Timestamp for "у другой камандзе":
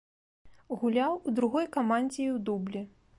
1.17-2.21